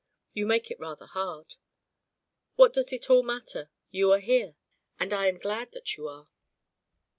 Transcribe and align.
"You 0.33 0.47
make 0.47 0.71
it 0.71 0.79
rather 0.79 1.05
hard." 1.05 1.57
"What 2.55 2.73
does 2.73 2.91
it 2.91 3.11
all 3.11 3.21
matter? 3.21 3.69
You 3.91 4.11
are 4.13 4.19
here, 4.19 4.55
and 4.99 5.13
I 5.13 5.27
am 5.27 5.37
glad 5.37 5.73
that 5.73 5.95
you 5.95 6.07
are." 6.07 6.27